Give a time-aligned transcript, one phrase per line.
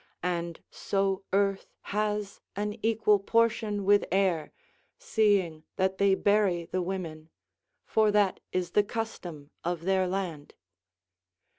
[0.23, 4.51] And so earth has an equal portion with air,
[4.97, 7.29] seeing that they bury the women;
[7.85, 10.55] for that is the custom of their land.